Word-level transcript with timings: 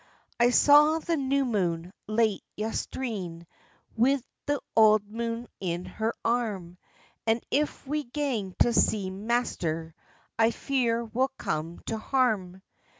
I 0.39 0.49
saw 0.49 0.97
the 0.97 1.15
new 1.15 1.45
moon, 1.45 1.93
late 2.07 2.43
yestreen, 2.57 3.45
Wi' 3.95 4.19
the 4.47 4.59
auld 4.75 5.07
moon 5.07 5.45
in 5.59 5.85
her 5.85 6.15
arm; 6.25 6.79
And 7.27 7.43
if 7.51 7.85
we 7.85 8.03
gang 8.05 8.55
to 8.63 8.73
sea, 8.73 9.11
master, 9.11 9.93
I 10.39 10.49
fear 10.49 11.05
we'll 11.05 11.29
come 11.37 11.81
to 11.85 11.99
harm." 11.99 12.63